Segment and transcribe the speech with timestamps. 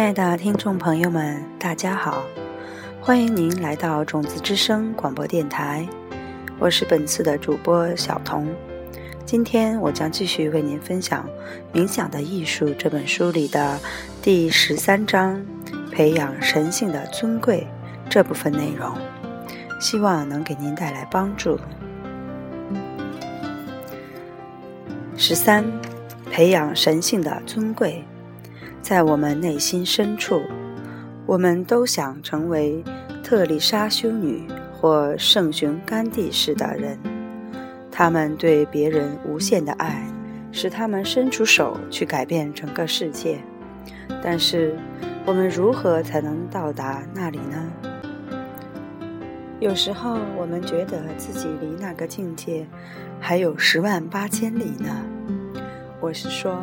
[0.00, 2.24] 亲爱的听众朋友们，大家好，
[3.02, 5.86] 欢迎您来到种子之声广播电台，
[6.58, 8.48] 我是本次的主播小童。
[9.26, 11.28] 今天我将继续为您分享
[11.78, 13.78] 《冥想的艺术》这本书里的
[14.22, 15.38] 第十三章
[15.92, 17.66] “培养神性的尊贵”
[18.08, 18.96] 这部分内容，
[19.78, 21.60] 希望能给您带来帮助。
[25.18, 25.62] 十三，
[26.30, 28.02] 培养神性的尊贵。
[28.90, 30.42] 在我们内心深处，
[31.24, 32.82] 我们都想成为
[33.22, 36.98] 特丽莎修女或圣雄甘地式的人。
[37.88, 40.04] 他们对别人无限的爱，
[40.50, 43.38] 使他们伸出手去改变整个世界。
[44.24, 44.76] 但是，
[45.24, 47.72] 我们如何才能到达那里呢？
[49.60, 52.66] 有时候，我们觉得自己离那个境界
[53.20, 55.06] 还有十万八千里呢。
[56.00, 56.60] 我是说。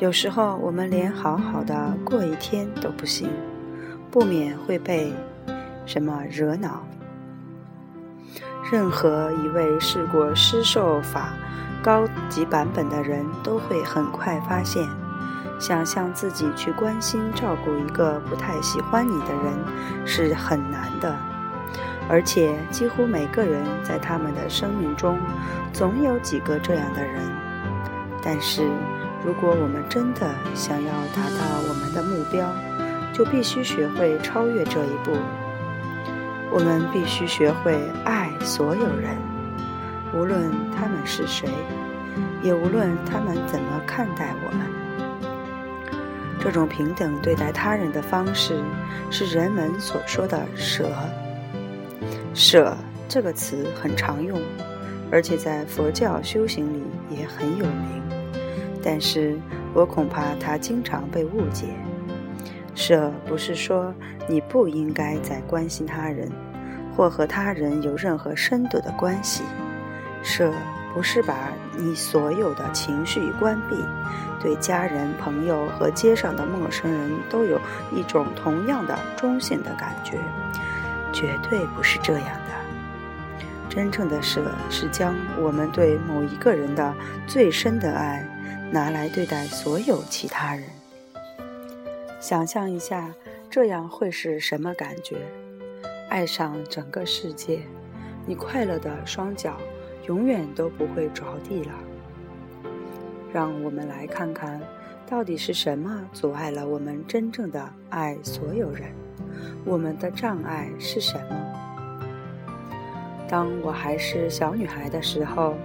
[0.00, 3.28] 有时候我们连好好的过一天都不行，
[4.10, 5.12] 不免会被
[5.84, 6.82] 什么惹恼。
[8.72, 11.34] 任何一位试过施受法
[11.82, 14.88] 高级版本的人都会很快发现，
[15.58, 19.52] 想象自己去关心照顾一个不太喜欢你的人
[20.06, 21.14] 是很难的，
[22.08, 25.18] 而且几乎每个人在他们的生命中
[25.74, 27.20] 总有几个这样的人，
[28.24, 28.62] 但是。
[29.24, 32.50] 如果我们真的想要达到我们的目标，
[33.12, 35.12] 就必须学会超越这一步。
[36.50, 39.16] 我们必须学会爱所有人，
[40.14, 41.48] 无论他们是谁，
[42.42, 44.66] 也无论他们怎么看待我们。
[46.42, 48.58] 这种平等对待他人的方式，
[49.10, 50.90] 是人们所说的“舍”。
[52.32, 52.74] 舍
[53.06, 54.40] 这个词很常用，
[55.12, 58.19] 而且在佛教修行里也很有名。
[58.82, 59.38] 但是
[59.74, 61.66] 我恐怕他经常被误解。
[62.74, 63.92] 舍不是说
[64.28, 66.30] 你不应该再关心他人，
[66.96, 69.42] 或和他人有任何深度的关系。
[70.22, 70.52] 舍
[70.94, 71.34] 不是把
[71.76, 73.76] 你所有的情绪关闭，
[74.40, 77.60] 对家人、朋友和街上的陌生人都有
[77.94, 80.18] 一种同样的中性的感觉，
[81.12, 82.50] 绝对不是这样的。
[83.68, 86.94] 真正的舍是将我们对某一个人的
[87.26, 88.26] 最深的爱。
[88.72, 90.64] 拿来对待所有其他人。
[92.20, 93.12] 想象一下，
[93.50, 95.16] 这样会是什么感觉？
[96.08, 97.60] 爱上整个世界，
[98.26, 99.56] 你快乐的双脚
[100.06, 101.72] 永远都不会着地了。
[103.32, 104.60] 让我们来看看，
[105.04, 108.92] 到底是什么阻碍了我们真正的爱所有人？
[109.64, 111.36] 我们的障碍是什么？
[113.28, 115.56] 当我还是小女孩的时候。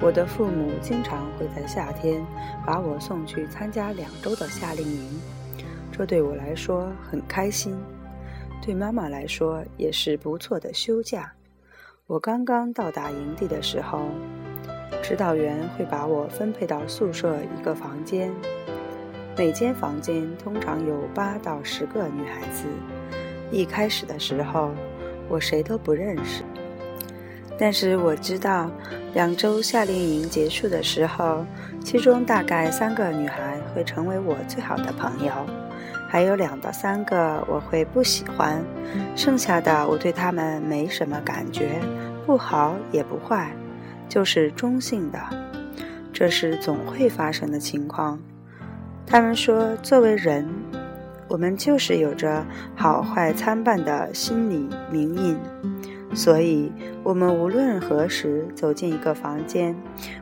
[0.00, 2.24] 我的父母经常会在夏天
[2.64, 5.20] 把我送去参加两周的夏令营，
[5.90, 7.76] 这对我来说很开心，
[8.62, 11.32] 对妈妈来说也是不错的休假。
[12.06, 14.02] 我刚刚到达营地的时候，
[15.02, 18.32] 指导员会把我分配到宿舍一个房间，
[19.36, 22.66] 每间房间通常有八到十个女孩子。
[23.50, 24.70] 一开始的时候，
[25.28, 26.44] 我谁都不认识。
[27.58, 28.70] 但是我知道，
[29.14, 31.44] 两周夏令营结束的时候，
[31.84, 35.32] 其中大概三个女孩会成为我最好的朋友，
[36.08, 38.62] 还有两到三个我会不喜欢，
[39.16, 41.80] 剩下的我对她们没什么感觉，
[42.24, 43.50] 不好也不坏，
[44.08, 45.18] 就是中性的。
[46.12, 48.18] 这是总会发生的情况。
[49.04, 50.48] 他们说，作为人，
[51.26, 52.44] 我们就是有着
[52.76, 55.36] 好坏参半的心理名印。
[56.18, 56.72] 所以，
[57.04, 59.72] 我们无论何时走进一个房间，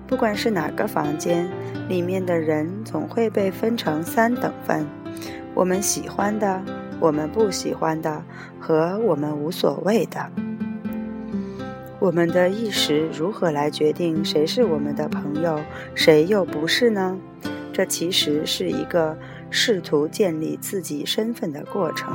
[0.07, 1.49] 不管是哪个房间，
[1.89, 4.87] 里面的人总会被分成三等份：
[5.55, 6.63] 我们喜欢的、
[7.01, 8.23] 我们不喜欢的
[8.61, 10.31] 和我们无所谓的。
[11.99, 15.59] 我们的意识如何来决定谁是我们的朋友，
[15.95, 17.19] 谁又不是呢？
[17.73, 19.17] 这其实是一个
[19.49, 22.15] 试图建立自己身份的过程。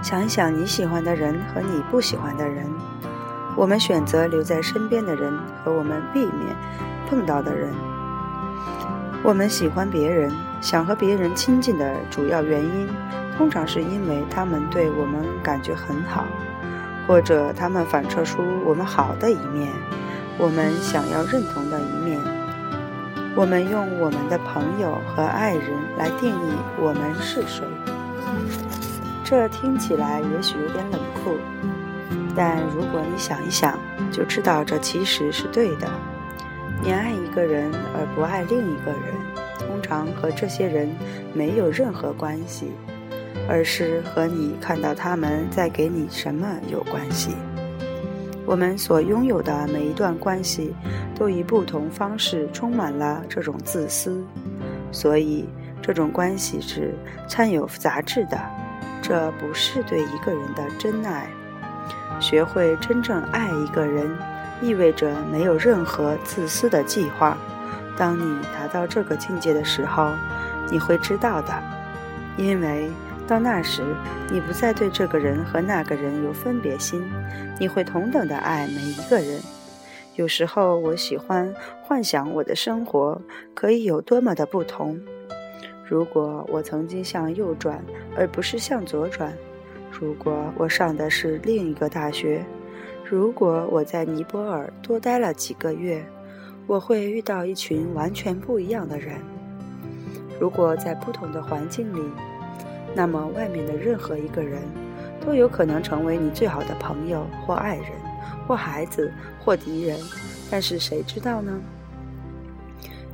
[0.00, 2.66] 想一想你喜欢的人和你不喜欢的人，
[3.56, 6.56] 我们选择留在身边的人和我们避免
[7.08, 7.70] 碰到的人。
[9.24, 12.88] 我们喜欢别人，想和别人亲近的主要原因，
[13.36, 16.24] 通常是因为他们对我们感觉很好，
[17.06, 19.72] 或者他们反射出我们好的一面，
[20.38, 22.20] 我们想要认同的一面。
[23.34, 25.64] 我们用我们的朋友和爱人
[25.96, 27.66] 来定义我们是谁。
[29.30, 31.36] 这听起来也许有点冷酷，
[32.34, 33.78] 但如果你想一想，
[34.10, 35.86] 就知道这其实是对的。
[36.82, 39.14] 你爱一个人而不爱另一个人，
[39.58, 40.88] 通常和这些人
[41.34, 42.72] 没有任何关系，
[43.46, 47.32] 而是和你看到他们在给你什么有关系。
[48.46, 50.74] 我们所拥有的每一段关系，
[51.14, 54.24] 都以不同方式充满了这种自私，
[54.90, 55.46] 所以
[55.82, 56.94] 这种关系是
[57.28, 58.40] 掺有杂质的。
[59.02, 61.28] 这不是对一个人的真爱。
[62.20, 64.10] 学会真正爱一个人，
[64.60, 67.36] 意味着没有任何自私的计划。
[67.96, 70.10] 当你达到这个境界的时候，
[70.70, 71.52] 你会知道的，
[72.36, 72.90] 因为。
[73.28, 73.82] 到那时，
[74.30, 77.04] 你不再对这个人和那个人有分别心，
[77.60, 79.38] 你会同等的爱每一个人。
[80.16, 83.20] 有时候，我喜欢幻想我的生活
[83.54, 84.98] 可以有多么的不同。
[85.88, 87.82] 如果我曾经向右转，
[88.14, 89.30] 而不是向左转；
[89.90, 92.42] 如果我上的是另一个大学；
[93.02, 96.04] 如果我在尼泊尔多待了几个月，
[96.66, 99.16] 我会遇到一群完全不一样的人。
[100.38, 102.02] 如果在不同的环境里，
[102.94, 104.60] 那么，外面的任何一个人，
[105.24, 107.86] 都有可能成为你最好的朋友，或爱人，
[108.46, 109.10] 或孩子，
[109.42, 109.98] 或敌人。
[110.50, 111.58] 但是谁知道呢？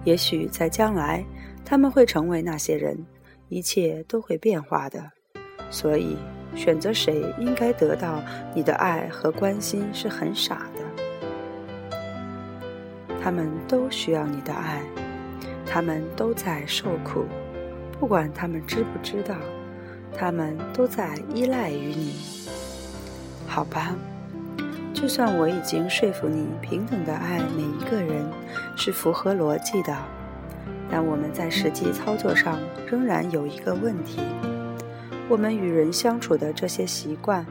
[0.05, 1.25] 也许在将来，
[1.65, 2.97] 他们会成为那些人。
[3.51, 5.13] 一切都会变化的。
[5.71, 6.17] 所以，
[6.57, 8.23] 选择谁应该得到
[8.55, 11.97] 你的爱和关心是很傻的。
[13.23, 14.83] 他们都需要你的爱，
[15.67, 17.27] 他们都在受苦，
[17.99, 19.37] 不管他们知不知道。
[20.17, 22.15] 他们都在依赖于你，
[23.47, 23.95] 好吧？
[25.05, 28.25] 就算我已经说服你平等的爱每一个人
[28.75, 29.95] 是符合逻辑的，
[30.91, 32.59] 但我们在实际操作上
[32.91, 34.23] 仍然有一个问题：
[35.29, 37.45] 我们与人相处的这些习惯，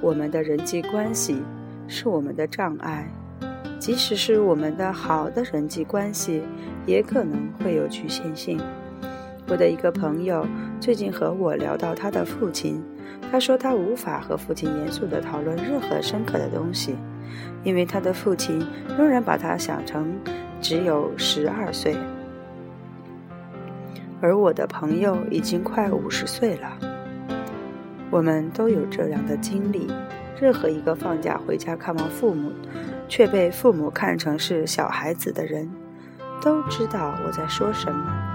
[0.00, 1.44] 我们的人际关系
[1.86, 3.08] 是我们的障碍。
[3.78, 6.42] 即使是我们的好的人际关系，
[6.86, 8.60] 也可能会有局限性。
[9.46, 10.44] 我的一个朋友
[10.84, 12.78] 最近和我聊到他的父亲，
[13.32, 16.94] 他说他无法和父亲严肃地讨论任何深刻的东西，
[17.62, 18.62] 因为他的父亲
[18.98, 20.14] 仍然把他想成
[20.60, 21.96] 只有十二岁，
[24.20, 26.78] 而我的朋友已经快五十岁了。
[28.10, 29.90] 我们都有这样的经历，
[30.38, 32.52] 任何一个放假回家看望父母，
[33.08, 35.66] 却被父母看成是小孩子的人，
[36.42, 38.33] 都知道我在说什么。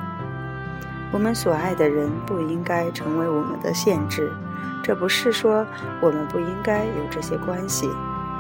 [1.12, 4.32] 我们所爱的人不应该成为我们的限制，
[4.84, 5.66] 这不是说
[6.02, 7.90] 我们不应该有这些关系，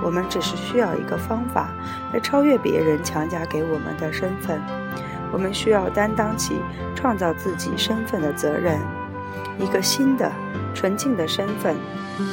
[0.03, 1.69] 我们只是需要一个方法
[2.13, 4.61] 来超越别人强加给我们的身份。
[5.31, 6.55] 我们需要担当起
[6.95, 8.79] 创造自己身份的责任，
[9.59, 10.31] 一个新的
[10.73, 11.75] 纯净的身份，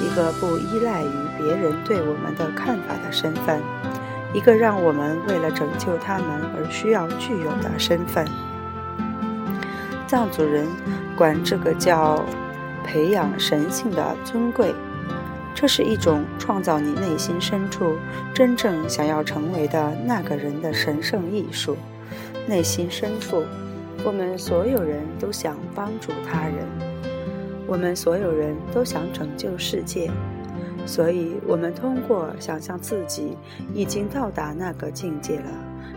[0.01, 3.61] 一个不依赖于别人对我们的看法的身份，
[4.33, 8.27] 一个让我们为了拯救他们而需要具有的身份。
[10.07, 10.67] 藏族人
[11.17, 12.25] 管这个叫
[12.85, 14.73] 培养神性的尊贵，
[15.55, 17.97] 这是一种创造你内心深处
[18.33, 21.77] 真正想要成为的那个人的神圣艺术。
[22.47, 23.43] 内心深处，
[24.05, 26.65] 我们所有人都想帮助他人，
[27.67, 30.09] 我们所有人都想拯救世界，
[30.87, 33.37] 所以我们通过想象自己
[33.75, 35.51] 已经到达那个境界了，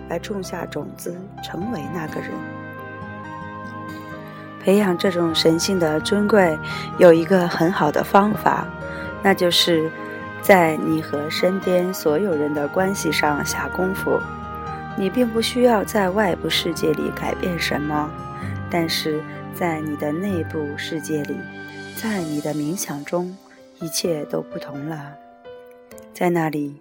[0.10, 2.32] 来种下种子，成为那个人。
[4.70, 6.56] 培养这种神性的尊贵，
[7.00, 8.68] 有一个很好的方法，
[9.24, 9.90] 那就是
[10.44, 14.22] 在你和身边所有人的关系上下功夫。
[14.96, 18.12] 你并不需要在外部世界里改变什么，
[18.70, 19.20] 但是
[19.56, 21.36] 在你的内部世界里，
[21.96, 23.36] 在你的冥想中，
[23.80, 25.16] 一切都不同了。
[26.14, 26.80] 在那里，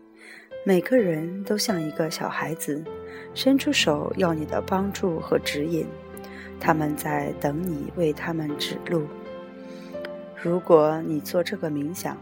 [0.63, 2.85] 每个人都像一个小孩子，
[3.33, 5.87] 伸出手要你的帮助和指引。
[6.61, 9.07] 他们在等你为他们指路。
[10.35, 12.17] 如果你做这个冥想，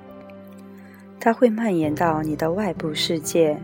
[1.20, 3.58] 它会蔓延到你的外部世界。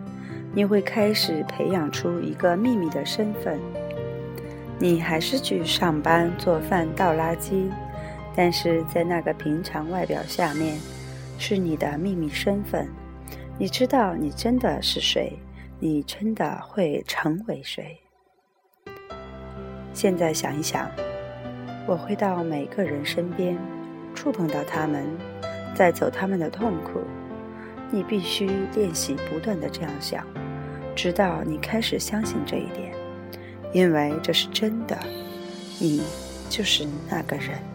[0.55, 3.59] 你会开始培养出一个秘密的身份。
[4.79, 7.71] 你还是去上班、做饭、倒垃圾，
[8.37, 10.79] 但是在那个平常外表下面，
[11.39, 12.87] 是你的秘密身份。
[13.59, 15.39] 你知道你真的是谁，
[15.79, 17.99] 你真的会成为谁。
[19.95, 20.91] 现在想一想，
[21.87, 23.59] 我会到每个人身边，
[24.15, 25.05] 触碰到他们，
[25.77, 27.01] 带走他们的痛苦。
[27.91, 30.27] 你必须练习不断的这样想，
[30.97, 32.95] 直到你开始相信这一点，
[33.73, 34.99] 因为这是真的。
[35.79, 36.03] 你
[36.49, 37.72] 就是那个人。